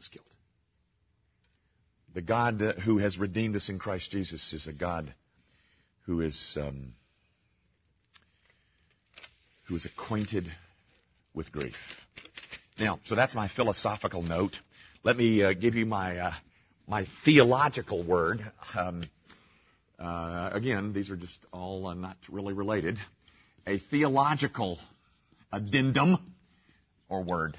was 0.00 0.08
killed. 0.08 0.24
The 2.14 2.22
God 2.22 2.80
who 2.84 2.96
has 2.98 3.18
redeemed 3.18 3.54
us 3.54 3.68
in 3.68 3.78
Christ 3.78 4.10
Jesus 4.10 4.54
is 4.54 4.66
a 4.66 4.72
God 4.72 5.12
who 6.06 6.22
is 6.22 6.56
um, 6.58 6.94
who 9.68 9.76
is 9.76 9.84
acquainted 9.84 10.50
with 11.34 11.52
grief. 11.52 11.76
Now, 12.78 12.98
so 13.04 13.14
that's 13.14 13.34
my 13.34 13.48
philosophical 13.48 14.22
note. 14.22 14.58
Let 15.04 15.18
me 15.18 15.44
uh, 15.44 15.52
give 15.52 15.74
you 15.74 15.84
my 15.84 16.16
uh, 16.16 16.32
my 16.88 17.06
theological 17.26 18.02
word. 18.02 18.40
Um, 18.74 19.02
uh, 19.98 20.48
again, 20.54 20.94
these 20.94 21.10
are 21.10 21.16
just 21.16 21.38
all 21.52 21.86
uh, 21.86 21.94
not 21.94 22.16
really 22.30 22.54
related. 22.54 22.96
A 23.66 23.78
theological 23.78 24.78
addendum 25.52 26.16
or 27.10 27.22
word. 27.22 27.58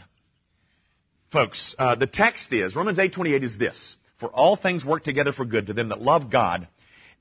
Folks, 1.32 1.76
uh, 1.80 1.96
the 1.96 2.08
text 2.08 2.52
is 2.52 2.76
Romans 2.76 3.00
eight 3.00 3.14
twenty 3.14 3.34
eight 3.34 3.44
is 3.44 3.58
this: 3.58 3.96
For 4.20 4.28
all 4.28 4.58
things 4.58 4.84
work 4.84 5.06
together 5.06 5.32
for 5.32 5.46
good 5.46 5.68
to 5.68 5.74
them 5.74 5.90
that 5.90 6.02
love 6.02 6.30
God 6.30 6.68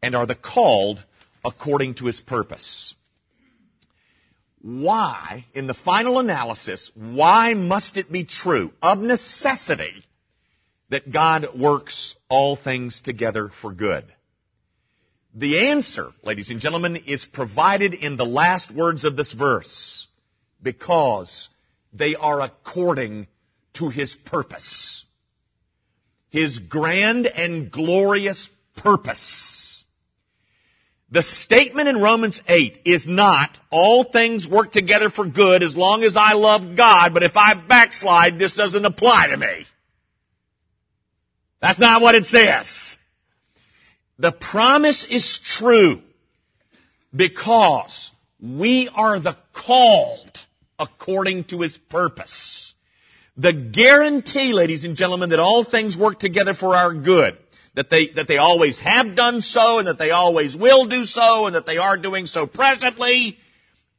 and 0.02 0.16
are 0.16 0.26
the 0.26 0.34
called 0.34 1.04
according 1.44 1.94
to 1.94 2.06
His 2.06 2.20
purpose. 2.20 2.94
Why, 4.62 5.46
in 5.54 5.68
the 5.68 5.74
final 5.74 6.18
analysis, 6.18 6.90
why 6.94 7.54
must 7.54 7.96
it 7.96 8.10
be 8.10 8.24
true 8.24 8.72
of 8.82 8.98
necessity 8.98 10.04
that 10.90 11.12
God 11.12 11.58
works 11.58 12.16
all 12.28 12.56
things 12.56 13.00
together 13.00 13.50
for 13.62 13.72
good? 13.72 14.04
The 15.34 15.68
answer, 15.68 16.08
ladies 16.24 16.50
and 16.50 16.60
gentlemen, 16.60 16.96
is 16.96 17.24
provided 17.24 17.94
in 17.94 18.16
the 18.16 18.26
last 18.26 18.74
words 18.74 19.04
of 19.04 19.16
this 19.16 19.32
verse. 19.32 20.08
Because 20.60 21.48
they 21.92 22.16
are 22.16 22.40
according 22.40 23.28
to 23.74 23.88
His 23.88 24.14
purpose. 24.14 25.04
His 26.30 26.58
grand 26.58 27.26
and 27.26 27.70
glorious 27.70 28.48
purpose. 28.76 29.84
The 31.12 31.22
statement 31.22 31.88
in 31.88 32.00
Romans 32.00 32.40
8 32.46 32.82
is 32.84 33.04
not, 33.06 33.58
all 33.70 34.04
things 34.04 34.48
work 34.48 34.70
together 34.70 35.10
for 35.10 35.26
good 35.26 35.64
as 35.64 35.76
long 35.76 36.04
as 36.04 36.16
I 36.16 36.34
love 36.34 36.76
God, 36.76 37.12
but 37.12 37.24
if 37.24 37.36
I 37.36 37.54
backslide, 37.54 38.38
this 38.38 38.54
doesn't 38.54 38.84
apply 38.84 39.28
to 39.28 39.36
me. 39.36 39.66
That's 41.60 41.80
not 41.80 42.00
what 42.00 42.14
it 42.14 42.26
says. 42.26 42.96
The 44.20 44.30
promise 44.30 45.04
is 45.10 45.40
true 45.42 46.00
because 47.14 48.12
we 48.40 48.88
are 48.94 49.18
the 49.18 49.36
called 49.52 50.38
according 50.78 51.44
to 51.44 51.62
His 51.62 51.76
purpose. 51.76 52.69
The 53.36 53.52
guarantee, 53.52 54.52
ladies 54.52 54.84
and 54.84 54.96
gentlemen, 54.96 55.30
that 55.30 55.40
all 55.40 55.64
things 55.64 55.96
work 55.96 56.18
together 56.18 56.54
for 56.54 56.76
our 56.76 56.94
good 56.94 57.38
that 57.74 57.90
they, 57.90 58.08
that 58.16 58.26
they 58.28 58.36
always 58.36 58.78
have 58.80 59.14
done 59.14 59.40
so 59.40 59.78
and 59.78 59.86
that 59.86 59.98
they 59.98 60.10
always 60.10 60.56
will 60.56 60.86
do 60.86 61.04
so 61.04 61.46
and 61.46 61.54
that 61.54 61.66
they 61.66 61.76
are 61.76 61.96
doing 61.96 62.26
so 62.26 62.46
presently 62.46 63.38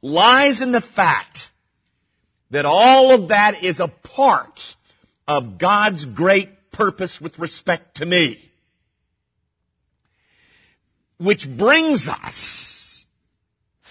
lies 0.02 0.60
in 0.60 0.72
the 0.72 0.80
fact 0.80 1.38
that 2.50 2.66
all 2.66 3.12
of 3.12 3.28
that 3.28 3.64
is 3.64 3.80
a 3.80 3.88
part 3.88 4.60
of 5.26 5.58
God's 5.58 6.04
great 6.04 6.50
purpose 6.70 7.20
with 7.20 7.38
respect 7.38 7.96
to 7.96 8.06
me. 8.06 8.38
Which 11.18 11.48
brings 11.48 12.08
us 12.08 13.04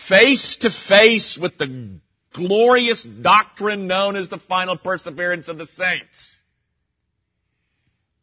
face 0.08 0.58
to 0.62 0.69
face 0.69 1.39
with 1.42 1.58
the 1.58 2.00
glorious 2.33 3.03
doctrine 3.03 3.87
known 3.87 4.15
as 4.15 4.29
the 4.29 4.37
final 4.37 4.77
perseverance 4.77 5.47
of 5.47 5.57
the 5.57 5.65
saints. 5.65 6.38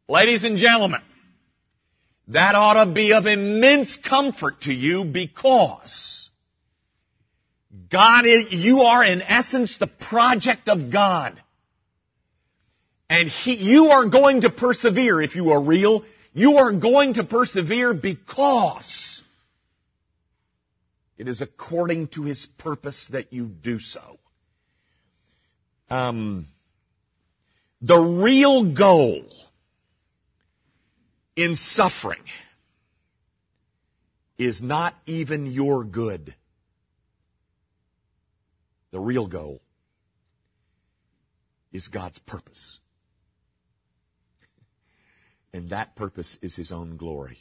Ladies 0.08 0.44
and 0.44 0.56
gentlemen, 0.56 1.02
that 2.28 2.54
ought 2.54 2.84
to 2.84 2.90
be 2.90 3.12
of 3.12 3.26
immense 3.26 3.96
comfort 3.96 4.62
to 4.62 4.72
you 4.72 5.04
because 5.04 6.30
God 7.90 8.26
is, 8.26 8.46
you 8.50 8.80
are 8.80 9.04
in 9.04 9.22
essence 9.22 9.78
the 9.78 9.86
project 9.86 10.68
of 10.68 10.90
God. 10.90 11.40
And 13.10 13.28
he, 13.28 13.54
you 13.54 13.86
are 13.86 14.06
going 14.06 14.42
to 14.42 14.50
persevere 14.50 15.22
if 15.22 15.34
you 15.34 15.50
are 15.50 15.62
real. 15.62 16.04
You 16.34 16.56
are 16.58 16.72
going 16.72 17.14
to 17.14 17.24
persevere 17.24 17.94
because 17.94 19.17
it 21.18 21.26
is 21.26 21.42
according 21.42 22.08
to 22.08 22.22
His 22.22 22.46
purpose 22.58 23.08
that 23.10 23.32
you 23.32 23.46
do 23.46 23.80
so. 23.80 24.18
Um, 25.90 26.46
the 27.82 27.98
real 27.98 28.72
goal 28.72 29.24
in 31.34 31.56
suffering 31.56 32.22
is 34.38 34.62
not 34.62 34.94
even 35.06 35.46
your 35.46 35.82
good. 35.84 36.34
The 38.92 39.00
real 39.00 39.26
goal 39.26 39.60
is 41.72 41.88
God's 41.88 42.18
purpose. 42.20 42.78
And 45.52 45.70
that 45.70 45.96
purpose 45.96 46.36
is 46.42 46.54
His 46.54 46.70
own 46.70 46.96
glory. 46.96 47.38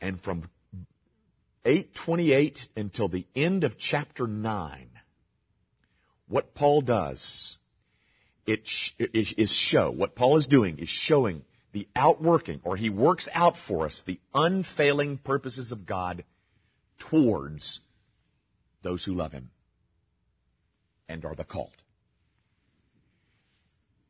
And 0.00 0.20
from 0.20 0.50
828 1.64 2.68
until 2.76 3.08
the 3.08 3.26
end 3.34 3.64
of 3.64 3.78
chapter 3.78 4.26
9, 4.26 4.88
what 6.28 6.54
Paul 6.54 6.82
does, 6.82 7.56
it 8.46 8.68
is 8.96 9.50
show, 9.50 9.90
what 9.90 10.14
Paul 10.14 10.36
is 10.36 10.46
doing 10.46 10.78
is 10.78 10.88
showing 10.88 11.42
the 11.72 11.88
outworking, 11.96 12.60
or 12.64 12.76
he 12.76 12.90
works 12.90 13.28
out 13.32 13.56
for 13.56 13.86
us 13.86 14.02
the 14.06 14.20
unfailing 14.34 15.18
purposes 15.18 15.72
of 15.72 15.86
God 15.86 16.24
towards 17.10 17.80
those 18.82 19.04
who 19.04 19.14
love 19.14 19.32
him 19.32 19.50
and 21.08 21.24
are 21.24 21.34
the 21.34 21.44
called. 21.44 21.72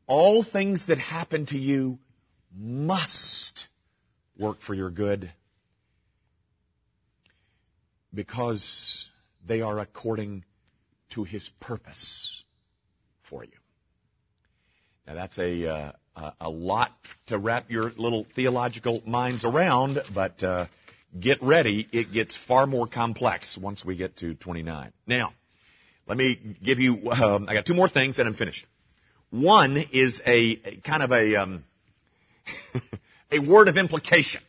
All 0.07 0.43
things 0.43 0.85
that 0.87 0.99
happen 0.99 1.47
to 1.47 1.57
you 1.57 1.97
must 2.55 3.67
work 4.37 4.61
for 4.61 4.73
your 4.73 4.91
good 4.91 5.31
because 8.15 9.09
they 9.47 9.61
are 9.61 9.79
according 9.79 10.43
to 11.11 11.23
his 11.23 11.49
purpose 11.59 12.43
for 13.29 13.43
you. 13.43 13.51
Now 15.05 15.13
that's 15.13 15.37
a, 15.37 15.67
uh, 15.67 15.91
a 16.39 16.49
lot 16.49 16.91
to 17.27 17.37
wrap 17.37 17.69
your 17.69 17.91
little 17.97 18.25
theological 18.35 19.01
minds 19.05 19.45
around, 19.45 19.99
but 20.13 20.41
uh, 20.43 20.65
get 21.19 21.41
ready. 21.43 21.87
It 21.91 22.11
gets 22.11 22.37
far 22.47 22.65
more 22.65 22.87
complex 22.87 23.57
once 23.61 23.83
we 23.85 23.95
get 23.95 24.17
to 24.17 24.33
29. 24.35 24.91
Now, 25.05 25.33
let 26.07 26.17
me 26.17 26.57
give 26.63 26.79
you, 26.79 27.11
um, 27.11 27.47
I 27.49 27.53
got 27.53 27.65
two 27.65 27.73
more 27.73 27.89
things 27.89 28.19
and 28.19 28.27
I'm 28.27 28.35
finished. 28.35 28.65
One 29.31 29.77
is 29.77 30.21
a, 30.25 30.61
a 30.63 30.81
kind 30.83 31.03
of 31.03 31.11
a, 31.11 31.35
um, 31.35 31.63
a 33.31 33.39
word 33.39 33.67
of 33.67 33.77
implication. 33.77 34.41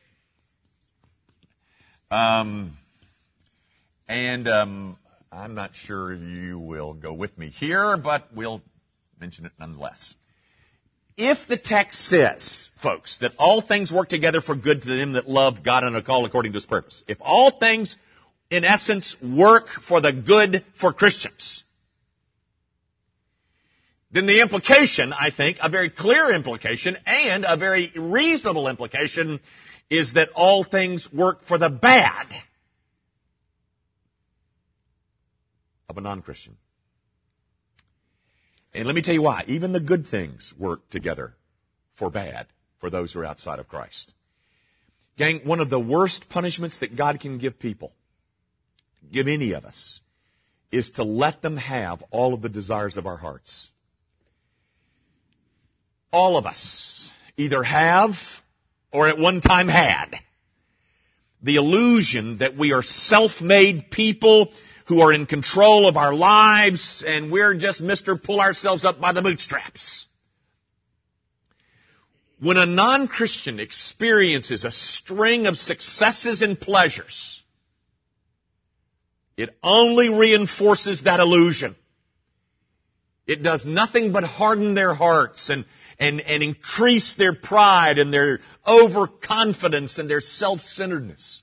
Um, 2.10 2.72
and 4.08 4.48
um, 4.48 4.96
I'm 5.32 5.54
not 5.54 5.74
sure 5.74 6.12
you 6.12 6.58
will 6.58 6.94
go 6.94 7.12
with 7.12 7.36
me 7.36 7.48
here, 7.48 7.96
but 7.96 8.28
we'll 8.34 8.62
mention 9.20 9.46
it 9.46 9.52
nonetheless. 9.58 10.14
If 11.16 11.48
the 11.48 11.56
text 11.56 11.98
says, 12.08 12.70
folks, 12.82 13.18
that 13.18 13.32
all 13.38 13.62
things 13.62 13.90
work 13.90 14.08
together 14.08 14.40
for 14.40 14.54
good 14.54 14.82
to 14.82 14.88
them 14.88 15.14
that 15.14 15.28
love 15.28 15.64
God 15.64 15.82
and 15.82 15.96
are 15.96 16.02
called 16.02 16.26
according 16.26 16.52
to 16.52 16.56
His 16.56 16.66
purpose, 16.66 17.02
if 17.08 17.18
all 17.20 17.50
things, 17.58 17.96
in 18.50 18.64
essence, 18.64 19.16
work 19.22 19.68
for 19.68 20.00
the 20.00 20.12
good 20.12 20.64
for 20.78 20.92
Christians, 20.92 21.64
then 24.12 24.26
the 24.26 24.40
implication, 24.40 25.12
I 25.12 25.30
think, 25.30 25.56
a 25.60 25.68
very 25.70 25.90
clear 25.90 26.30
implication 26.30 26.96
and 27.06 27.44
a 27.46 27.56
very 27.56 27.92
reasonable 27.96 28.68
implication 28.68 29.40
is 29.90 30.14
that 30.14 30.28
all 30.34 30.64
things 30.64 31.12
work 31.12 31.44
for 31.44 31.58
the 31.58 31.68
bad 31.70 32.26
of 35.88 35.98
a 35.98 36.00
non-Christian. 36.00 36.56
And 38.74 38.86
let 38.86 38.94
me 38.94 39.02
tell 39.02 39.14
you 39.14 39.22
why. 39.22 39.44
Even 39.46 39.72
the 39.72 39.80
good 39.80 40.06
things 40.06 40.52
work 40.58 40.88
together 40.90 41.34
for 41.96 42.10
bad 42.10 42.46
for 42.80 42.90
those 42.90 43.12
who 43.12 43.20
are 43.20 43.24
outside 43.24 43.58
of 43.58 43.68
Christ. 43.68 44.12
Gang, 45.16 45.40
one 45.44 45.60
of 45.60 45.70
the 45.70 45.80
worst 45.80 46.28
punishments 46.28 46.80
that 46.80 46.94
God 46.94 47.20
can 47.20 47.38
give 47.38 47.58
people, 47.58 47.92
give 49.10 49.28
any 49.28 49.52
of 49.52 49.64
us, 49.64 50.00
is 50.70 50.90
to 50.92 51.04
let 51.04 51.40
them 51.40 51.56
have 51.56 52.02
all 52.10 52.34
of 52.34 52.42
the 52.42 52.50
desires 52.50 52.98
of 52.98 53.06
our 53.06 53.16
hearts. 53.16 53.70
All 56.12 56.36
of 56.36 56.44
us 56.44 57.10
either 57.36 57.62
have 57.62 58.14
or 58.92 59.08
at 59.08 59.18
one 59.18 59.40
time 59.40 59.68
had 59.68 60.16
the 61.42 61.56
illusion 61.56 62.38
that 62.38 62.56
we 62.56 62.72
are 62.72 62.82
self-made 62.82 63.90
people 63.90 64.52
who 64.86 65.00
are 65.00 65.12
in 65.12 65.26
control 65.26 65.88
of 65.88 65.96
our 65.96 66.14
lives 66.14 67.04
and 67.06 67.30
we're 67.30 67.54
just 67.54 67.82
Mr. 67.82 68.20
Pull 68.20 68.40
ourselves 68.40 68.84
up 68.84 69.00
by 69.00 69.12
the 69.12 69.22
bootstraps. 69.22 70.06
When 72.38 72.56
a 72.56 72.66
non-Christian 72.66 73.58
experiences 73.58 74.64
a 74.64 74.70
string 74.70 75.46
of 75.46 75.56
successes 75.56 76.42
and 76.42 76.60
pleasures, 76.60 77.42
it 79.36 79.56
only 79.62 80.10
reinforces 80.10 81.04
that 81.04 81.20
illusion. 81.20 81.74
It 83.26 83.42
does 83.42 83.64
nothing 83.64 84.12
but 84.12 84.24
harden 84.24 84.74
their 84.74 84.94
hearts 84.94 85.50
and, 85.50 85.64
and, 85.98 86.20
and 86.20 86.42
increase 86.42 87.14
their 87.14 87.34
pride 87.34 87.98
and 87.98 88.12
their 88.12 88.40
overconfidence 88.66 89.98
and 89.98 90.08
their 90.08 90.20
self-centeredness. 90.20 91.42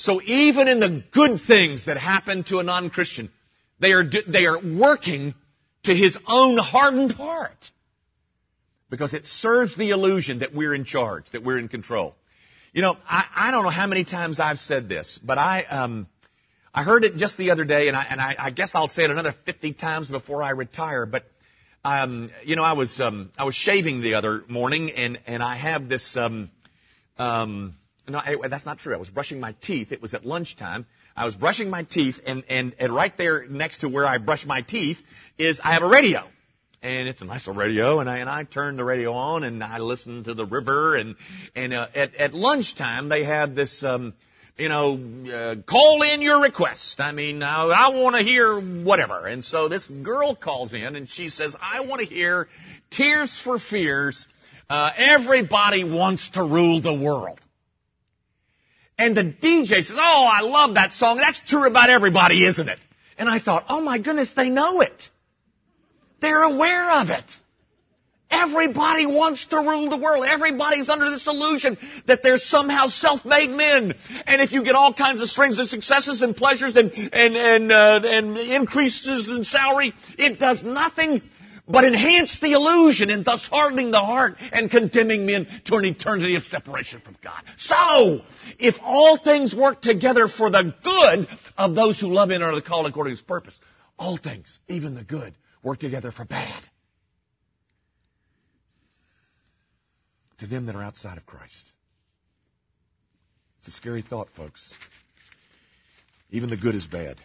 So 0.00 0.22
even 0.22 0.66
in 0.66 0.80
the 0.80 1.04
good 1.12 1.42
things 1.46 1.84
that 1.84 1.98
happen 1.98 2.42
to 2.44 2.58
a 2.58 2.62
non-Christian, 2.62 3.30
they 3.80 3.92
are, 3.92 4.02
they 4.02 4.46
are 4.46 4.58
working 4.58 5.34
to 5.82 5.94
his 5.94 6.16
own 6.26 6.56
hardened 6.56 7.12
heart. 7.12 7.70
Because 8.88 9.12
it 9.12 9.26
serves 9.26 9.76
the 9.76 9.90
illusion 9.90 10.38
that 10.38 10.54
we're 10.54 10.74
in 10.74 10.86
charge, 10.86 11.30
that 11.32 11.44
we're 11.44 11.58
in 11.58 11.68
control. 11.68 12.14
You 12.72 12.80
know, 12.80 12.96
I, 13.06 13.26
I 13.34 13.50
don't 13.50 13.62
know 13.62 13.68
how 13.68 13.86
many 13.86 14.04
times 14.04 14.40
I've 14.40 14.58
said 14.58 14.88
this, 14.88 15.20
but 15.22 15.36
I, 15.36 15.64
um, 15.64 16.06
I 16.72 16.82
heard 16.82 17.04
it 17.04 17.16
just 17.16 17.36
the 17.36 17.50
other 17.50 17.66
day, 17.66 17.88
and 17.88 17.96
I, 17.96 18.06
and 18.08 18.22
I, 18.22 18.34
I 18.38 18.50
guess 18.50 18.70
I'll 18.74 18.88
say 18.88 19.04
it 19.04 19.10
another 19.10 19.34
50 19.44 19.74
times 19.74 20.08
before 20.08 20.42
I 20.42 20.50
retire. 20.50 21.04
But, 21.04 21.24
um, 21.84 22.30
you 22.42 22.56
know, 22.56 22.64
I 22.64 22.72
was, 22.72 22.98
um, 23.00 23.32
I 23.36 23.44
was 23.44 23.54
shaving 23.54 24.00
the 24.00 24.14
other 24.14 24.44
morning, 24.48 24.92
and, 24.92 25.18
and 25.26 25.42
I 25.42 25.56
have 25.56 25.90
this, 25.90 26.16
um, 26.16 26.50
um, 27.18 27.74
no, 28.10 28.48
that's 28.48 28.66
not 28.66 28.78
true. 28.78 28.94
I 28.94 28.98
was 28.98 29.08
brushing 29.08 29.40
my 29.40 29.54
teeth. 29.62 29.92
It 29.92 30.02
was 30.02 30.14
at 30.14 30.24
lunchtime. 30.24 30.86
I 31.16 31.24
was 31.24 31.34
brushing 31.34 31.70
my 31.70 31.84
teeth, 31.84 32.20
and, 32.26 32.44
and, 32.48 32.74
and 32.78 32.94
right 32.94 33.16
there 33.16 33.46
next 33.46 33.78
to 33.78 33.88
where 33.88 34.06
I 34.06 34.18
brush 34.18 34.46
my 34.46 34.62
teeth 34.62 34.98
is 35.38 35.60
I 35.62 35.72
have 35.72 35.82
a 35.82 35.88
radio. 35.88 36.24
And 36.82 37.08
it's 37.08 37.20
a 37.20 37.26
nice 37.26 37.46
little 37.46 37.60
radio, 37.60 38.00
and 38.00 38.08
I, 38.08 38.18
and 38.18 38.30
I 38.30 38.44
turned 38.44 38.78
the 38.78 38.84
radio 38.84 39.12
on, 39.12 39.44
and 39.44 39.62
I 39.62 39.78
listened 39.78 40.24
to 40.26 40.34
the 40.34 40.46
river, 40.46 40.96
and, 40.96 41.14
and 41.54 41.74
uh, 41.74 41.88
at, 41.94 42.14
at 42.14 42.32
lunchtime 42.32 43.10
they 43.10 43.22
had 43.22 43.54
this, 43.54 43.84
um, 43.84 44.14
you 44.56 44.68
know, 44.70 44.98
uh, 45.30 45.56
call 45.68 46.02
in 46.02 46.22
your 46.22 46.40
request. 46.40 47.00
I 47.00 47.12
mean, 47.12 47.42
I, 47.42 47.64
I 47.64 47.88
want 47.90 48.16
to 48.16 48.22
hear 48.22 48.58
whatever. 48.58 49.26
And 49.26 49.44
so 49.44 49.68
this 49.68 49.88
girl 49.88 50.34
calls 50.34 50.74
in 50.74 50.96
and 50.96 51.08
she 51.08 51.28
says, 51.28 51.56
I 51.60 51.80
want 51.80 52.00
to 52.00 52.06
hear 52.06 52.48
Tears 52.90 53.40
for 53.42 53.58
Fears. 53.58 54.26
Uh, 54.68 54.90
everybody 54.96 55.84
wants 55.84 56.30
to 56.30 56.42
rule 56.42 56.80
the 56.80 56.94
world. 56.94 57.40
And 59.00 59.16
the 59.16 59.24
DJ 59.24 59.82
says, 59.82 59.96
Oh, 59.98 60.28
I 60.30 60.42
love 60.42 60.74
that 60.74 60.92
song. 60.92 61.16
That's 61.16 61.40
true 61.46 61.66
about 61.66 61.88
everybody, 61.88 62.44
isn't 62.44 62.68
it? 62.68 62.78
And 63.16 63.30
I 63.30 63.38
thought, 63.38 63.64
Oh 63.70 63.80
my 63.80 63.98
goodness, 63.98 64.32
they 64.36 64.50
know 64.50 64.82
it. 64.82 65.08
They're 66.20 66.42
aware 66.42 66.90
of 66.90 67.08
it. 67.08 67.24
Everybody 68.30 69.06
wants 69.06 69.46
to 69.46 69.56
rule 69.56 69.88
the 69.88 69.96
world. 69.96 70.26
Everybody's 70.28 70.90
under 70.90 71.10
this 71.10 71.26
illusion 71.26 71.78
that 72.06 72.22
they're 72.22 72.36
somehow 72.36 72.88
self-made 72.88 73.48
men. 73.48 73.94
And 74.26 74.42
if 74.42 74.52
you 74.52 74.62
get 74.62 74.74
all 74.74 74.92
kinds 74.92 75.22
of 75.22 75.30
strings 75.30 75.58
of 75.58 75.68
successes 75.68 76.20
and 76.20 76.36
pleasures 76.36 76.76
and, 76.76 76.92
and, 76.92 77.36
and, 77.36 77.72
uh, 77.72 78.00
and 78.04 78.36
increases 78.36 79.28
in 79.28 79.44
salary, 79.44 79.94
it 80.18 80.38
does 80.38 80.62
nothing 80.62 81.22
but 81.70 81.84
enhance 81.84 82.38
the 82.40 82.52
illusion 82.52 83.10
and 83.10 83.24
thus 83.24 83.46
hardening 83.46 83.90
the 83.90 84.00
heart 84.00 84.36
and 84.52 84.70
condemning 84.70 85.26
men 85.26 85.46
to 85.66 85.76
an 85.76 85.84
eternity 85.84 86.36
of 86.36 86.42
separation 86.44 87.00
from 87.00 87.16
God. 87.22 87.42
So, 87.58 88.20
if 88.58 88.76
all 88.82 89.16
things 89.16 89.54
work 89.54 89.80
together 89.80 90.28
for 90.28 90.50
the 90.50 90.74
good 90.82 91.28
of 91.56 91.74
those 91.74 92.00
who 92.00 92.08
love 92.08 92.30
and 92.30 92.42
are 92.42 92.60
called 92.60 92.86
according 92.86 93.12
to 93.12 93.18
His 93.18 93.22
purpose, 93.22 93.58
all 93.98 94.16
things, 94.16 94.58
even 94.68 94.94
the 94.94 95.04
good, 95.04 95.34
work 95.62 95.78
together 95.78 96.10
for 96.10 96.24
bad 96.24 96.62
to 100.38 100.46
them 100.46 100.66
that 100.66 100.74
are 100.74 100.82
outside 100.82 101.18
of 101.18 101.26
Christ. 101.26 101.72
It's 103.60 103.68
a 103.68 103.70
scary 103.72 104.02
thought, 104.02 104.28
folks. 104.36 104.72
Even 106.30 106.48
the 106.48 106.56
good 106.56 106.74
is 106.74 106.86
bad 106.86 107.18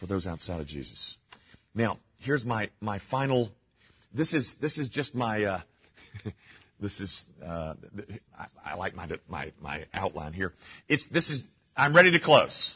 for 0.00 0.06
those 0.06 0.26
outside 0.26 0.60
of 0.60 0.66
Jesus. 0.66 1.16
Now, 1.74 1.98
here's 2.26 2.44
my, 2.44 2.68
my 2.80 2.98
final. 3.10 3.50
This 4.12 4.34
is 4.34 4.52
this 4.60 4.76
is 4.78 4.88
just 4.88 5.14
my. 5.14 5.44
Uh, 5.44 5.60
this 6.80 7.00
is 7.00 7.24
uh, 7.42 7.74
I, 8.38 8.72
I, 8.72 8.74
like 8.74 8.94
my 8.94 9.08
my 9.28 9.52
my 9.60 9.86
outline 9.94 10.32
here. 10.32 10.52
It's 10.88 11.06
this 11.08 11.30
is 11.30 11.42
I'm 11.76 11.94
ready 11.94 12.10
to 12.10 12.20
close. 12.20 12.74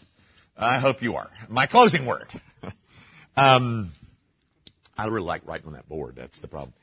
I 0.56 0.79
hope 0.79 1.02
you 1.02 1.17
are. 1.17 1.29
My 1.49 1.67
closing 1.67 2.06
word. 2.06 2.29
um, 3.37 3.93
I 4.97 5.06
really 5.06 5.26
like 5.26 5.47
writing 5.47 5.67
on 5.69 5.73
that 5.73 5.88
board. 5.88 6.17
That's 6.17 6.38
the 6.41 6.49
problem. 6.49 6.75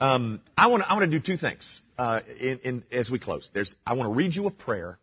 Um, 0.00 0.40
I 0.56 0.68
want 0.68 0.82
to 0.82 0.90
I 0.90 0.94
want 0.94 1.10
to 1.10 1.18
do 1.18 1.24
two 1.24 1.36
things 1.36 1.82
uh, 1.98 2.20
in, 2.40 2.58
in, 2.64 2.84
as 2.92 3.10
we 3.10 3.18
close. 3.18 3.50
There's 3.52 3.74
I 3.86 3.94
want 3.94 4.10
to 4.10 4.14
read 4.14 4.34
you 4.34 4.46
a 4.46 4.50
prayer, 4.50 4.98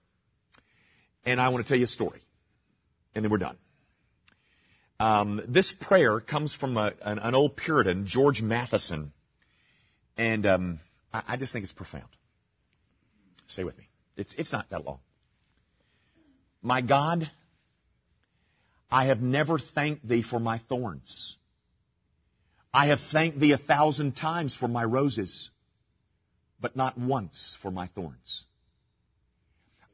and 1.25 1.39
I 1.39 1.49
want 1.49 1.65
to 1.65 1.67
tell 1.67 1.77
you 1.77 1.85
a 1.85 1.87
story, 1.87 2.21
and 3.13 3.23
then 3.23 3.31
we're 3.31 3.37
done. 3.37 3.57
Um, 4.99 5.41
this 5.47 5.73
prayer 5.73 6.19
comes 6.19 6.55
from 6.55 6.77
a, 6.77 6.93
an, 7.01 7.19
an, 7.19 7.35
old 7.35 7.57
Puritan, 7.57 8.05
George 8.05 8.41
Matheson, 8.41 9.11
and 10.17 10.45
um, 10.45 10.79
I, 11.13 11.23
I 11.29 11.37
just 11.37 11.51
think 11.51 11.63
it's 11.63 11.73
profound. 11.73 12.07
Stay 13.47 13.63
with 13.63 13.77
me. 13.77 13.89
It's 14.15 14.33
it's 14.37 14.53
not 14.53 14.69
that 14.69 14.85
long. 14.85 14.99
My 16.61 16.81
God, 16.81 17.29
I 18.89 19.05
have 19.07 19.21
never 19.21 19.59
thanked 19.59 20.07
Thee 20.07 20.23
for 20.23 20.39
my 20.39 20.59
thorns 20.69 21.35
I 22.75 22.87
have 22.87 22.99
thanked 23.09 23.39
thee 23.39 23.53
a 23.53 23.57
thousand 23.57 24.17
times 24.17 24.53
for 24.53 24.67
my 24.67 24.83
roses, 24.83 25.49
but 26.59 26.75
not 26.75 26.97
once 26.97 27.57
for 27.61 27.71
my 27.71 27.87
thorns. 27.87 28.43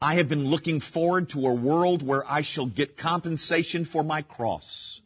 I 0.02 0.16
have 0.16 0.28
been 0.30 0.46
looking 0.46 0.82
forward 0.82 1.30
to 1.30 1.48
a 1.48 1.54
world 1.54 2.06
where 2.06 2.30
I 2.30 2.42
shall 2.42 2.66
get 2.66 2.98
compensation 2.98 3.86
for 3.86 4.04
my 4.04 4.24
cross. 4.24 5.02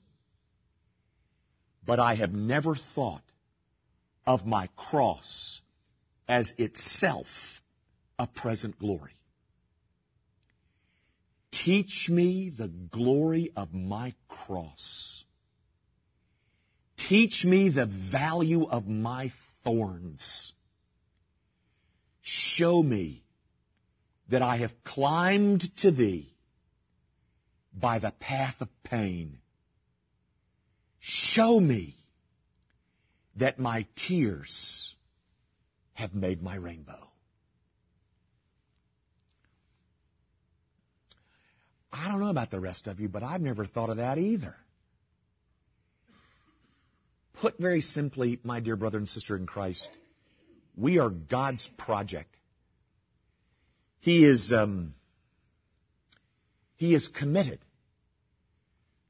But 1.85 1.99
I 1.99 2.15
have 2.15 2.33
never 2.33 2.75
thought 2.75 3.23
of 4.25 4.45
my 4.45 4.69
cross 4.75 5.61
as 6.27 6.53
itself 6.57 7.27
a 8.17 8.25
present 8.25 8.79
glory. 8.79 9.11
Teach 11.51 12.09
me 12.09 12.49
the 12.55 12.67
glory 12.67 13.51
of 13.55 13.73
my 13.73 14.13
cross 14.27 15.25
Teach 16.97 17.45
me 17.45 17.69
the 17.69 17.85
value 17.85 18.63
of 18.63 18.87
my 18.87 19.31
thorns. 19.63 20.53
Show 22.21 22.81
me 22.81 23.23
that 24.29 24.41
I 24.41 24.57
have 24.57 24.71
climbed 24.83 25.63
to 25.77 25.91
thee 25.91 26.33
by 27.73 27.99
the 27.99 28.11
path 28.19 28.55
of 28.59 28.69
pain. 28.83 29.37
Show 30.99 31.59
me 31.59 31.95
that 33.35 33.59
my 33.59 33.85
tears 33.95 34.95
have 35.93 36.13
made 36.13 36.41
my 36.41 36.55
rainbow. 36.55 37.07
I 41.91 42.09
don't 42.09 42.19
know 42.19 42.29
about 42.29 42.51
the 42.51 42.59
rest 42.59 42.87
of 42.87 42.99
you, 42.99 43.07
but 43.07 43.23
I've 43.23 43.41
never 43.41 43.65
thought 43.65 43.89
of 43.89 43.97
that 43.97 44.17
either. 44.17 44.55
Put 47.41 47.57
very 47.57 47.81
simply, 47.81 48.39
my 48.43 48.59
dear 48.59 48.75
brother 48.75 48.97
and 48.97 49.07
sister 49.07 49.35
in 49.35 49.45
Christ, 49.45 49.97
we 50.75 50.99
are 50.99 51.09
God's 51.09 51.69
project. 51.77 52.35
He 54.05 54.23
is, 54.23 54.53
um, 54.53 54.93
He 56.75 56.93
is 56.93 57.07
committed 57.07 57.57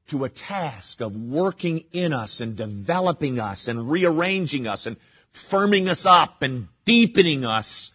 to 0.08 0.24
a 0.24 0.30
task 0.30 1.02
of 1.02 1.14
working 1.14 1.84
in 1.92 2.14
us 2.14 2.40
and 2.40 2.56
developing 2.56 3.38
us 3.38 3.68
and 3.68 3.90
rearranging 3.90 4.66
us 4.66 4.86
and 4.86 4.96
firming 5.52 5.88
us 5.88 6.06
up 6.08 6.40
and 6.40 6.68
deepening 6.86 7.44
us 7.44 7.90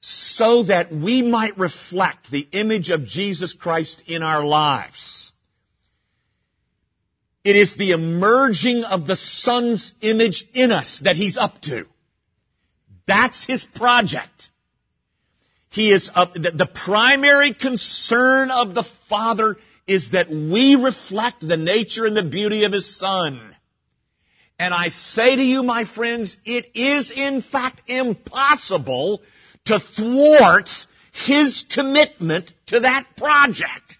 so 0.00 0.64
that 0.64 0.92
we 0.92 1.22
might 1.22 1.56
reflect 1.56 2.32
the 2.32 2.48
image 2.50 2.90
of 2.90 3.04
Jesus 3.04 3.52
Christ 3.52 4.02
in 4.08 4.24
our 4.24 4.44
lives. 4.44 5.30
It 7.44 7.54
is 7.54 7.76
the 7.76 7.92
emerging 7.92 8.82
of 8.82 9.06
the 9.06 9.14
Son's 9.14 9.94
image 10.00 10.46
in 10.52 10.72
us 10.72 11.00
that 11.04 11.14
He's 11.14 11.36
up 11.36 11.60
to. 11.62 11.86
That's 13.06 13.46
His 13.46 13.64
project. 13.64 14.50
He 15.70 15.92
is, 15.92 16.10
uh, 16.14 16.26
the, 16.34 16.50
the 16.50 16.66
primary 16.66 17.54
concern 17.54 18.50
of 18.50 18.74
the 18.74 18.84
Father 19.08 19.56
is 19.86 20.10
that 20.10 20.28
we 20.28 20.74
reflect 20.74 21.46
the 21.46 21.56
nature 21.56 22.06
and 22.06 22.16
the 22.16 22.24
beauty 22.24 22.64
of 22.64 22.72
His 22.72 22.98
Son. 22.98 23.40
And 24.58 24.74
I 24.74 24.88
say 24.88 25.36
to 25.36 25.42
you, 25.42 25.62
my 25.62 25.84
friends, 25.84 26.36
it 26.44 26.66
is 26.74 27.10
in 27.10 27.40
fact 27.40 27.82
impossible 27.88 29.22
to 29.66 29.80
thwart 29.80 30.68
His 31.12 31.64
commitment 31.72 32.52
to 32.66 32.80
that 32.80 33.06
project. 33.16 33.98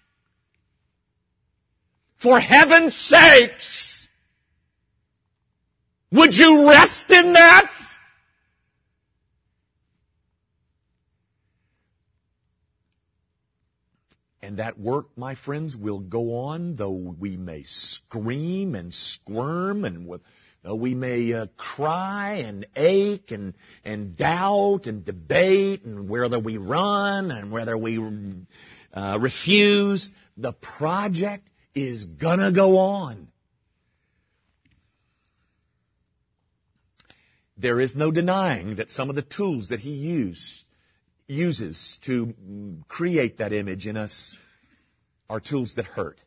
For 2.21 2.39
heaven's 2.39 2.95
sakes, 2.95 4.07
would 6.11 6.35
you 6.35 6.69
rest 6.69 7.09
in 7.09 7.33
that? 7.33 7.71
And 14.43 14.57
that 14.57 14.79
work, 14.79 15.15
my 15.15 15.35
friends, 15.35 15.75
will 15.75 15.99
go 15.99 16.45
on, 16.45 16.75
though 16.75 17.13
we 17.19 17.37
may 17.37 17.63
scream 17.63 18.73
and 18.73 18.91
squirm 18.93 19.85
and 19.85 20.07
with, 20.07 20.21
we 20.63 20.93
may 20.93 21.33
uh, 21.33 21.47
cry 21.57 22.43
and 22.45 22.67
ache 22.75 23.31
and, 23.31 23.53
and 23.83 24.15
doubt 24.15 24.85
and 24.85 25.03
debate 25.03 25.83
and 25.85 26.07
whether 26.07 26.39
we 26.39 26.57
run 26.57 27.31
and 27.31 27.51
whether 27.51 27.77
we 27.77 27.99
uh, 28.93 29.17
refuse. 29.19 30.09
The 30.37 30.53
project 30.53 31.47
is 31.73 32.05
gonna 32.05 32.51
go 32.51 32.77
on. 32.77 33.27
There 37.57 37.79
is 37.79 37.95
no 37.95 38.11
denying 38.11 38.77
that 38.77 38.89
some 38.89 39.09
of 39.09 39.15
the 39.15 39.21
tools 39.21 39.69
that 39.69 39.79
he 39.79 39.91
used, 39.91 40.65
uses 41.31 41.97
to 42.05 42.33
create 42.87 43.37
that 43.37 43.53
image 43.53 43.87
in 43.87 43.97
us 43.97 44.35
are 45.29 45.39
tools 45.39 45.75
that 45.75 45.85
hurt. 45.85 46.19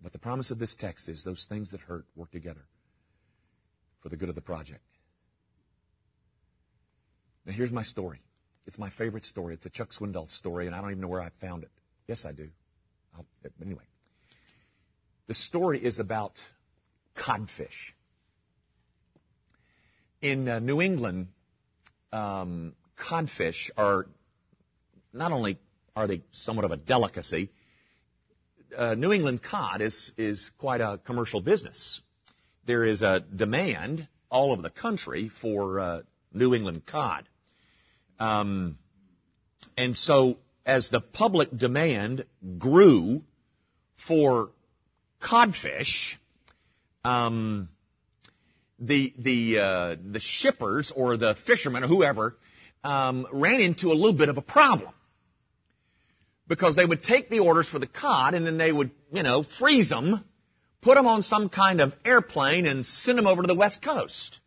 But 0.00 0.12
the 0.12 0.18
promise 0.18 0.50
of 0.50 0.58
this 0.58 0.76
text 0.76 1.08
is 1.08 1.24
those 1.24 1.44
things 1.48 1.72
that 1.72 1.80
hurt 1.80 2.04
work 2.16 2.30
together 2.30 2.62
for 4.00 4.08
the 4.08 4.16
good 4.16 4.28
of 4.28 4.34
the 4.34 4.40
project. 4.40 4.82
Now 7.44 7.52
here's 7.52 7.72
my 7.72 7.82
story. 7.82 8.20
It's 8.66 8.78
my 8.78 8.90
favorite 8.90 9.24
story. 9.24 9.54
It's 9.54 9.66
a 9.66 9.70
Chuck 9.70 9.90
Swindoll 9.90 10.30
story, 10.30 10.66
and 10.66 10.76
I 10.76 10.80
don't 10.80 10.90
even 10.90 11.00
know 11.00 11.08
where 11.08 11.20
I 11.20 11.30
found 11.40 11.64
it. 11.64 11.70
Yes, 12.06 12.24
I 12.24 12.32
do. 12.32 12.48
I'll, 13.14 13.26
anyway, 13.60 13.82
the 15.26 15.34
story 15.34 15.84
is 15.84 15.98
about 15.98 16.34
codfish. 17.16 17.94
In 20.20 20.48
uh, 20.48 20.60
New 20.60 20.80
England, 20.80 21.28
um, 22.12 22.74
codfish 22.96 23.70
are 23.76 24.06
not 25.12 25.32
only 25.32 25.58
are 25.94 26.06
they 26.06 26.22
somewhat 26.32 26.64
of 26.64 26.70
a 26.70 26.76
delicacy, 26.76 27.50
uh, 28.76 28.94
New 28.94 29.12
England 29.12 29.42
cod 29.42 29.80
is 29.80 30.12
is 30.16 30.50
quite 30.58 30.80
a 30.80 30.98
commercial 31.04 31.40
business. 31.40 32.00
There 32.66 32.84
is 32.84 33.02
a 33.02 33.20
demand 33.20 34.08
all 34.30 34.52
over 34.52 34.62
the 34.62 34.70
country 34.70 35.30
for 35.40 35.80
uh, 35.80 36.02
New 36.32 36.54
England 36.54 36.86
cod, 36.86 37.28
um, 38.18 38.78
and 39.76 39.96
so 39.96 40.38
as 40.64 40.90
the 40.90 41.00
public 41.00 41.54
demand 41.56 42.24
grew 42.58 43.22
for 44.06 44.50
codfish, 45.20 46.18
um, 47.04 47.68
the 48.82 49.14
the 49.18 49.58
uh, 49.58 49.96
the 50.04 50.20
shippers 50.20 50.92
or 50.94 51.16
the 51.16 51.36
fishermen 51.46 51.84
or 51.84 51.86
whoever 51.86 52.36
um, 52.84 53.26
ran 53.32 53.60
into 53.60 53.92
a 53.92 53.94
little 53.94 54.12
bit 54.12 54.28
of 54.28 54.36
a 54.38 54.42
problem 54.42 54.92
because 56.48 56.74
they 56.74 56.84
would 56.84 57.02
take 57.02 57.30
the 57.30 57.38
orders 57.38 57.68
for 57.68 57.78
the 57.78 57.86
cod 57.86 58.34
and 58.34 58.44
then 58.44 58.58
they 58.58 58.72
would 58.72 58.90
you 59.12 59.22
know 59.22 59.44
freeze 59.58 59.88
them, 59.88 60.24
put 60.82 60.96
them 60.96 61.06
on 61.06 61.22
some 61.22 61.48
kind 61.48 61.80
of 61.80 61.92
airplane 62.04 62.66
and 62.66 62.84
send 62.84 63.16
them 63.16 63.26
over 63.26 63.42
to 63.42 63.46
the 63.46 63.54
west 63.54 63.82
coast. 63.82 64.40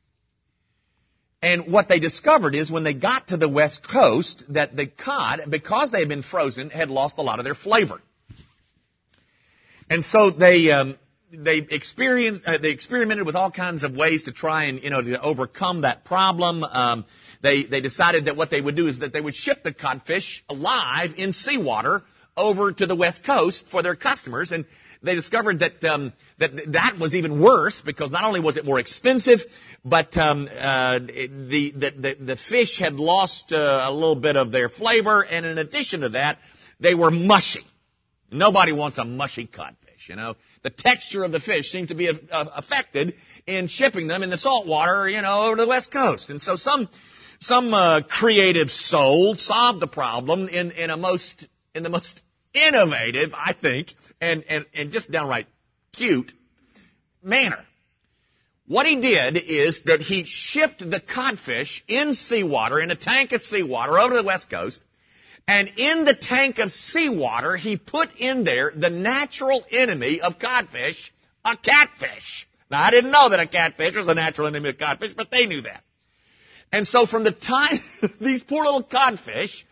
And 1.42 1.72
what 1.72 1.88
they 1.88 2.00
discovered 2.00 2.56
is 2.56 2.72
when 2.72 2.84
they 2.84 2.94
got 2.94 3.28
to 3.28 3.38
the 3.38 3.48
west 3.48 3.88
coast 3.88 4.44
that 4.50 4.76
the 4.76 4.88
cod, 4.88 5.42
because 5.50 5.92
they 5.92 6.00
had 6.00 6.10
been 6.10 6.24
frozen, 6.24 6.72
had 6.72 6.90
lost 6.90 7.20
a 7.20 7.22
lot 7.22 7.40
of 7.40 7.46
their 7.46 7.56
flavor. 7.56 8.02
And 9.90 10.04
so 10.04 10.32
they 10.32 10.72
um, 10.72 10.98
they 11.38 11.58
experienced 11.58 12.44
uh, 12.46 12.58
they 12.58 12.70
experimented 12.70 13.26
with 13.26 13.36
all 13.36 13.52
kinds 13.52 13.84
of 13.84 13.96
ways 13.96 14.24
to 14.24 14.32
try 14.32 14.66
and 14.66 14.84
you 14.84 14.90
know 14.90 15.02
to 15.02 15.22
overcome 15.22 15.82
that 15.82 16.06
problem. 16.06 16.64
Um, 16.64 17.06
they 17.42 17.64
they 17.64 17.82
decided 17.82 18.26
that 18.26 18.36
what 18.36 18.50
they 18.50 18.62
would 18.62 18.76
do 18.76 18.88
is 18.88 19.00
that 19.00 19.14
they 19.14 19.22
would 19.22 19.36
ship 19.36 19.64
the 19.64 19.74
codfish 19.74 20.44
alive 20.50 21.14
in 21.18 21.34
seawater 21.34 22.04
over 22.38 22.72
to 22.72 22.86
the 22.86 22.96
west 22.96 23.26
coast 23.26 23.66
for 23.70 23.82
their 23.82 23.96
customers 23.96 24.52
and 24.52 24.66
they 25.06 25.16
discovered 25.16 25.60
that 25.60 25.84
um, 25.84 26.14
that 26.40 26.52
that 26.74 26.98
was 27.00 27.16
even 27.16 27.42
worse 27.42 27.82
because 27.82 28.12
not 28.12 28.24
only 28.24 28.40
was 28.40 28.58
it 28.58 28.66
more 28.66 28.80
expensive, 28.80 29.40
but 29.84 30.18
um, 30.18 30.48
uh, 30.52 31.00
the, 31.00 31.74
the 31.76 32.16
the 32.20 32.36
fish 32.38 32.80
had 32.80 32.96
lost 32.96 33.54
uh, 33.54 33.86
a 33.86 33.94
little 33.94 34.16
bit 34.16 34.36
of 34.36 34.52
their 34.52 34.68
flavor, 34.68 35.24
and 35.24 35.46
in 35.46 35.58
addition 35.58 36.02
to 36.02 36.10
that, 36.10 36.40
they 36.80 36.96
were 36.96 37.12
mushy. 37.12 37.66
Nobody 38.32 38.72
wants 38.72 38.98
a 38.98 39.06
mushy 39.06 39.46
codfish. 39.46 39.85
You 40.10 40.16
know, 40.16 40.36
the 40.64 40.70
texture 40.70 41.24
of 41.24 41.32
the 41.32 41.40
fish 41.40 41.72
seemed 41.72 41.90
to 41.90 41.96
be 41.96 42.10
uh, 42.10 42.14
affected 42.32 43.16
in 43.48 43.68
shipping 43.68 44.08
them 44.08 44.24
in 44.24 44.30
the 44.30 44.38
salt 44.38 44.68
water, 44.68 45.10
you 45.10 45.22
know, 45.22 45.44
over 45.44 45.56
to 45.56 45.62
the 45.62 45.68
west 45.68 45.92
coast. 45.92 46.30
And 46.30 46.42
so 46.42 46.56
some 46.56 46.90
some 47.40 47.74
uh, 47.74 48.02
creative 48.02 48.70
soul 48.70 49.36
solved 49.36 49.80
the 49.80 49.88
problem 49.88 50.48
in 50.48 50.72
in 50.72 50.90
a 50.90 50.98
most 50.98 51.48
in 51.74 51.84
the 51.84 51.90
most 51.90 52.22
innovative, 52.54 53.34
I 53.34 53.54
think, 53.54 53.94
and 54.22 54.44
and 54.50 54.66
and 54.74 54.92
just 54.92 55.12
downright 55.12 55.48
cute 55.94 56.32
manner. 57.22 57.64
What 58.68 58.88
he 58.88 58.96
did 59.00 59.38
is 59.38 59.84
that 59.86 60.02
he 60.02 60.24
shipped 60.26 60.80
the 60.80 61.00
codfish 61.00 61.84
in 61.88 62.14
seawater, 62.14 62.80
in 62.80 62.90
a 62.90 62.96
tank 62.96 63.32
of 63.32 63.42
seawater 63.42 64.00
over 64.00 64.10
to 64.12 64.22
the 64.22 64.24
west 64.24 64.50
coast, 64.50 64.82
and 65.48 65.72
in 65.78 66.06
the 66.06 66.16
tank 66.16 66.58
of 66.58 66.72
seawater, 66.72 67.56
he 67.56 67.78
put 67.78 68.10
in 68.18 68.44
there 68.44 68.72
the 68.76 68.90
natural 68.90 69.64
enemy 69.70 70.22
of 70.22 70.40
codfish, 70.40 71.14
a 71.44 71.56
catfish. 71.56 72.48
Now, 72.72 72.82
I 72.82 72.90
didn't 72.90 73.12
know 73.12 73.30
that 73.30 73.40
a 73.40 73.48
catfish 73.48 73.96
was 73.96 74.08
a 74.08 74.16
natural 74.16 74.48
enemy 74.48 74.70
of 74.70 74.80
codfish, 74.80 75.14
but 75.14 75.30
they 75.30 75.46
knew 75.46 75.62
that. 75.62 75.84
And 76.72 76.88
so 76.88 77.06
from 77.06 77.24
the 77.24 77.32
time 77.32 77.80
these 78.20 78.42
poor 78.42 78.66
little 78.66 78.84
codfish 78.84 79.66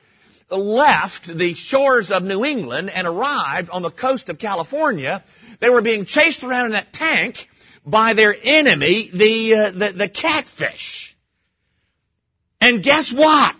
left 0.49 1.25
the 1.35 1.55
shores 1.55 2.11
of 2.11 2.21
New 2.21 2.45
England 2.45 2.91
and 2.91 3.07
arrived 3.07 3.71
on 3.71 3.81
the 3.81 3.89
coast 3.89 4.29
of 4.29 4.37
California, 4.37 5.23
they 5.59 5.69
were 5.69 5.81
being 5.81 6.05
chased 6.05 6.43
around 6.43 6.67
in 6.67 6.71
that 6.73 6.93
tank 6.93 7.37
by 7.83 8.13
their 8.13 8.35
enemy, 8.41 9.09
the, 9.11 9.55
uh, 9.55 9.71
the, 9.71 9.93
the 9.97 10.09
catfish. 10.09 11.15
And 12.61 12.83
guess 12.83 13.11
what? 13.11 13.57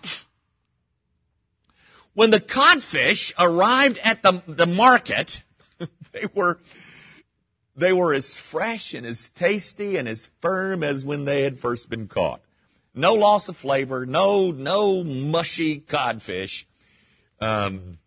When 2.14 2.30
the 2.30 2.40
codfish 2.40 3.32
arrived 3.38 3.98
at 4.02 4.22
the, 4.22 4.42
the 4.46 4.66
market, 4.66 5.32
they 6.12 6.26
were, 6.34 6.58
they 7.76 7.92
were 7.92 8.14
as 8.14 8.38
fresh 8.50 8.94
and 8.94 9.04
as 9.04 9.30
tasty 9.36 9.96
and 9.96 10.08
as 10.08 10.28
firm 10.40 10.82
as 10.82 11.04
when 11.04 11.24
they 11.24 11.42
had 11.42 11.58
first 11.58 11.90
been 11.90 12.06
caught. 12.08 12.40
No 12.94 13.14
loss 13.14 13.48
of 13.48 13.56
flavor, 13.56 14.06
no, 14.06 14.52
no 14.52 15.02
mushy 15.02 15.80
codfish. 15.80 16.66
Um, 17.40 17.98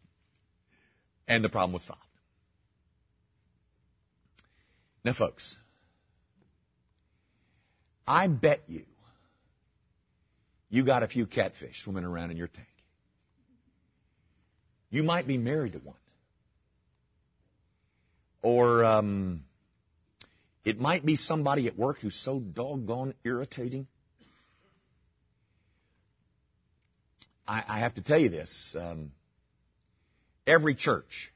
and 1.27 1.43
the 1.43 1.49
problem 1.49 1.73
was 1.73 1.83
solved. 1.83 2.01
Now, 5.03 5.13
folks, 5.13 5.57
I 8.07 8.27
bet 8.27 8.61
you 8.67 8.85
you 10.69 10.83
got 10.83 11.03
a 11.03 11.07
few 11.07 11.25
catfish 11.25 11.83
swimming 11.83 12.03
around 12.03 12.31
in 12.31 12.37
your 12.37 12.47
tank. 12.47 12.67
You 14.89 15.03
might 15.03 15.27
be 15.27 15.37
married 15.37 15.73
to 15.73 15.79
one. 15.79 15.95
Or 18.41 18.85
um, 18.85 19.43
it 20.63 20.79
might 20.79 21.05
be 21.05 21.15
somebody 21.15 21.67
at 21.67 21.77
work 21.77 21.99
who's 21.99 22.15
so 22.15 22.39
doggone 22.39 23.13
irritating. 23.23 23.87
I, 27.47 27.63
I 27.67 27.79
have 27.79 27.95
to 27.95 28.01
tell 28.01 28.19
you 28.19 28.29
this. 28.29 28.75
Um, 28.79 29.11
every 30.45 30.75
church 30.75 31.31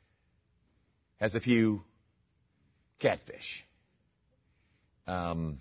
has 1.19 1.35
a 1.35 1.39
few 1.39 1.83
catfish. 2.99 3.65
Um, 5.07 5.59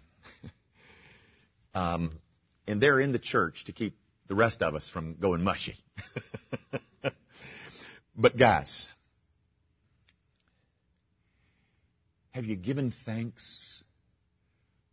um, 1.74 2.12
and 2.66 2.80
they're 2.80 3.00
in 3.00 3.12
the 3.12 3.18
church 3.18 3.64
to 3.66 3.72
keep 3.72 3.96
the 4.28 4.34
rest 4.34 4.62
of 4.62 4.74
us 4.74 4.88
from 4.88 5.16
going 5.20 5.42
mushy. 5.42 5.76
But 8.16 8.36
guys, 8.36 8.90
have 12.32 12.44
you 12.44 12.56
given 12.56 12.92
thanks 13.04 13.82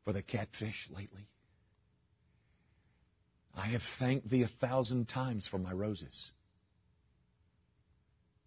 for 0.04 0.14
the 0.14 0.22
catfish 0.22 0.90
lately? 0.90 1.28
I 3.56 3.68
have 3.68 3.82
thanked 4.00 4.30
thee 4.30 4.44
a 4.44 4.48
thousand 4.48 5.10
times 5.10 5.48
for 5.48 5.58
my 5.58 5.72
roses, 5.72 6.32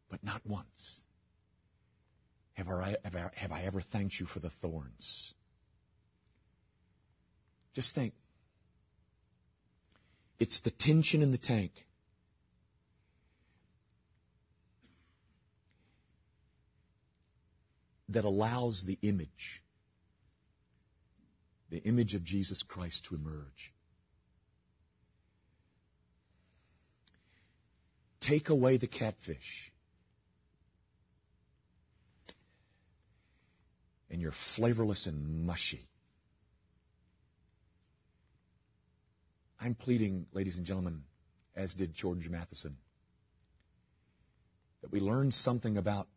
but 0.09 0.23
not 0.23 0.41
once 0.47 1.01
have 2.55 2.69
I, 2.69 2.97
have 3.35 3.53
I 3.53 3.63
ever 3.63 3.81
thanked 3.81 4.19
you 4.21 4.27
for 4.27 4.39
the 4.39 4.51
thorns. 4.51 5.35
Just 7.75 7.95
think. 7.95 8.15
It's 10.39 10.61
the 10.61 10.71
tension 10.71 11.23
in 11.23 11.33
the 11.33 11.39
tank. 11.39 11.73
That 18.11 18.25
allows 18.25 18.85
the 18.87 18.99
image, 19.03 19.63
the 21.71 21.79
image 21.79 22.15
of 22.15 22.25
Jesus 22.25 22.63
Christ 22.63 23.07
to 23.07 23.15
emerge. 23.15 23.73
take 28.21 28.49
away 28.49 28.77
the 28.77 28.87
catfish. 28.87 29.73
And 34.11 34.21
you're 34.21 34.33
flavorless 34.57 35.07
and 35.07 35.47
mushy. 35.47 35.89
I'm 39.61 39.75
pleading, 39.75 40.27
ladies 40.33 40.57
and 40.57 40.67
gentlemen, 40.67 41.03
as 41.55 41.75
did 41.75 41.95
George 41.95 42.29
Matheson, 42.29 42.77
that 44.83 44.91
we 44.91 45.01
learn 45.01 45.31
something 45.31 45.77
about 45.77 46.09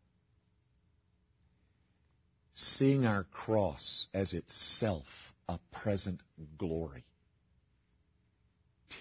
seeing 2.76 3.06
our 3.06 3.24
cross 3.24 4.08
as 4.12 4.32
itself 4.32 5.04
a 5.48 5.58
present 5.72 6.20
glory. 6.58 7.04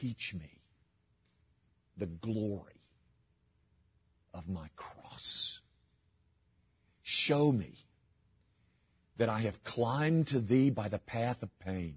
Teach 0.02 0.34
me 0.38 0.62
the 1.98 2.06
glory 2.06 2.82
of 4.34 4.48
my 4.48 4.68
cross. 4.76 5.60
Show 7.02 7.52
me 7.52 7.74
that 9.18 9.30
I 9.30 9.42
have 9.42 9.64
climbed 9.64 10.28
to 10.28 10.40
thee 10.40 10.70
by 10.70 10.90
the 10.90 11.00
path 11.00 11.42
of 11.44 11.60
pain. 11.60 11.96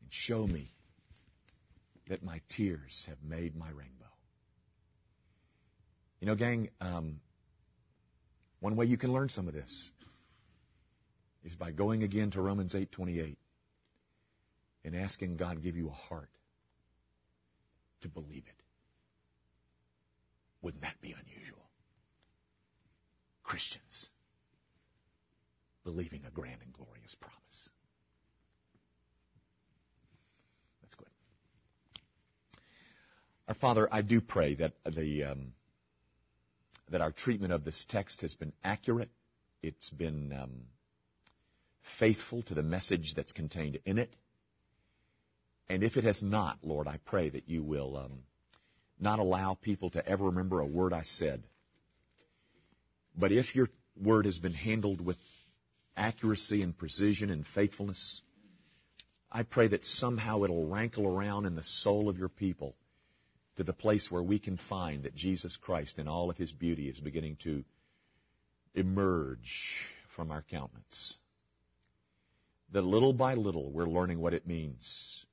And 0.00 0.12
show 0.12 0.46
me 0.46 0.72
that 2.08 2.22
my 2.22 2.40
tears 2.50 3.06
have 3.08 3.18
made 3.22 3.56
my 3.56 3.68
rainbow. 3.68 3.88
You 6.20 6.26
know, 6.26 6.34
gang, 6.36 6.68
um, 6.80 7.20
one 8.62 8.76
way 8.76 8.86
you 8.86 8.96
can 8.96 9.12
learn 9.12 9.28
some 9.28 9.48
of 9.48 9.54
this 9.54 9.90
is 11.42 11.56
by 11.56 11.72
going 11.72 12.04
again 12.04 12.30
to 12.30 12.40
Romans 12.40 12.74
8:28 12.76 13.36
and 14.84 14.94
asking 14.94 15.36
God 15.36 15.60
give 15.60 15.76
you 15.76 15.88
a 15.88 15.92
heart 15.92 16.30
to 18.02 18.08
believe 18.08 18.44
it. 18.46 18.62
Wouldn't 20.62 20.82
that 20.82 20.94
be 21.00 21.12
unusual? 21.12 21.58
Christians 23.42 24.08
believing 25.82 26.24
a 26.24 26.30
grand 26.30 26.62
and 26.62 26.72
glorious 26.72 27.16
promise. 27.16 27.68
That's 30.82 30.94
good. 30.94 31.10
Our 33.48 33.54
Father, 33.54 33.88
I 33.90 34.02
do 34.02 34.20
pray 34.20 34.54
that 34.54 34.74
the 34.84 35.24
um, 35.24 35.52
that 36.92 37.00
our 37.00 37.10
treatment 37.10 37.52
of 37.52 37.64
this 37.64 37.84
text 37.88 38.20
has 38.20 38.34
been 38.34 38.52
accurate. 38.62 39.10
It's 39.62 39.90
been 39.90 40.32
um, 40.32 40.50
faithful 41.98 42.42
to 42.44 42.54
the 42.54 42.62
message 42.62 43.14
that's 43.16 43.32
contained 43.32 43.78
in 43.84 43.98
it. 43.98 44.14
And 45.68 45.82
if 45.82 45.96
it 45.96 46.04
has 46.04 46.22
not, 46.22 46.58
Lord, 46.62 46.86
I 46.86 46.98
pray 47.04 47.30
that 47.30 47.48
you 47.48 47.62
will 47.62 47.96
um, 47.96 48.20
not 49.00 49.18
allow 49.18 49.54
people 49.54 49.90
to 49.90 50.06
ever 50.06 50.26
remember 50.26 50.60
a 50.60 50.66
word 50.66 50.92
I 50.92 51.02
said. 51.02 51.42
But 53.16 53.32
if 53.32 53.54
your 53.54 53.68
word 54.00 54.26
has 54.26 54.38
been 54.38 54.54
handled 54.54 55.00
with 55.00 55.16
accuracy 55.96 56.62
and 56.62 56.76
precision 56.76 57.30
and 57.30 57.46
faithfulness, 57.46 58.20
I 59.30 59.44
pray 59.44 59.68
that 59.68 59.84
somehow 59.84 60.44
it'll 60.44 60.66
rankle 60.66 61.06
around 61.06 61.46
in 61.46 61.54
the 61.54 61.64
soul 61.64 62.10
of 62.10 62.18
your 62.18 62.28
people 62.28 62.74
to 63.56 63.64
the 63.64 63.72
place 63.72 64.10
where 64.10 64.22
we 64.22 64.38
can 64.38 64.56
find 64.56 65.02
that 65.02 65.14
Jesus 65.14 65.56
Christ 65.56 65.98
in 65.98 66.08
all 66.08 66.30
of 66.30 66.36
his 66.36 66.52
beauty 66.52 66.88
is 66.88 66.98
beginning 66.98 67.36
to 67.42 67.64
emerge 68.74 69.86
from 70.16 70.30
our 70.30 70.42
countenance. 70.50 71.16
That 72.72 72.82
little 72.82 73.12
by 73.12 73.34
little 73.34 73.70
we're 73.70 73.86
learning 73.86 74.18
what 74.18 74.32
it 74.32 74.46
means 74.46 75.26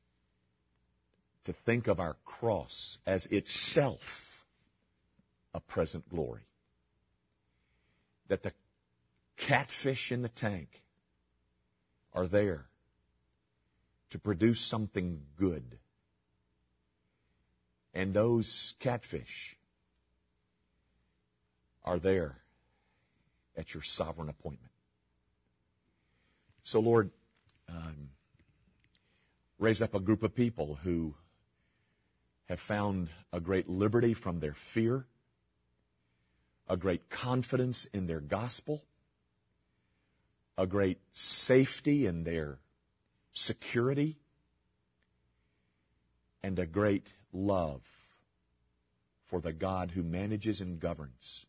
to 1.45 1.53
think 1.65 1.87
of 1.87 1.99
our 1.99 2.17
cross 2.25 2.97
as 3.07 3.25
itself 3.27 4.01
a 5.53 5.59
present 5.61 6.09
glory. 6.09 6.41
That 8.27 8.43
the 8.43 8.51
catfish 9.37 10.11
in 10.11 10.21
the 10.21 10.29
tank 10.29 10.69
are 12.13 12.27
there 12.27 12.65
to 14.11 14.19
produce 14.19 14.59
something 14.59 15.21
good 15.37 15.79
and 17.93 18.13
those 18.13 18.73
catfish 18.79 19.57
are 21.83 21.99
there 21.99 22.35
at 23.57 23.73
your 23.73 23.83
sovereign 23.83 24.29
appointment. 24.29 24.71
So, 26.63 26.79
Lord, 26.79 27.09
um, 27.67 28.09
raise 29.57 29.81
up 29.81 29.93
a 29.93 29.99
group 29.99 30.23
of 30.23 30.35
people 30.35 30.75
who 30.75 31.13
have 32.47 32.59
found 32.67 33.09
a 33.31 33.39
great 33.39 33.69
liberty 33.69 34.13
from 34.13 34.39
their 34.39 34.55
fear, 34.73 35.05
a 36.67 36.77
great 36.77 37.09
confidence 37.09 37.87
in 37.93 38.07
their 38.07 38.19
gospel, 38.19 38.81
a 40.57 40.67
great 40.67 40.99
safety 41.13 42.05
in 42.05 42.23
their 42.23 42.59
security, 43.33 44.17
and 46.43 46.57
a 46.59 46.65
great 46.65 47.07
love 47.33 47.81
for 49.29 49.41
the 49.41 49.53
God 49.53 49.91
who 49.91 50.03
manages 50.03 50.61
and 50.61 50.79
governs 50.79 51.45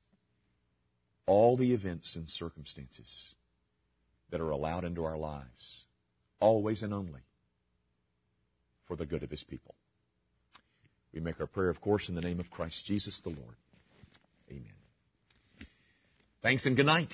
all 1.27 1.57
the 1.57 1.75
events 1.75 2.17
and 2.17 2.29
circumstances 2.29 3.35
that 4.31 4.41
are 4.41 4.51
allowed 4.51 4.85
into 4.85 5.05
our 5.05 5.17
lives, 5.17 5.85
always 6.41 6.83
and 6.83 6.93
only 6.93 7.21
for 8.87 8.97
the 8.97 9.07
good 9.07 9.23
of 9.23 9.31
His 9.31 9.45
people. 9.45 9.75
We 11.13 11.21
make 11.21 11.41
our 11.41 11.47
prayer, 11.47 11.71
of 11.71 11.81
course, 11.81 12.09
in 12.09 12.15
the 12.15 12.21
name 12.21 12.41
of 12.41 12.51
Christ 12.51 12.85
Jesus 12.85 13.21
the 13.21 13.31
Lord. 13.31 13.57
Amen. 14.51 14.65
Thanks 16.43 16.67
and 16.67 16.77
good 16.77 16.87
night. 16.87 17.13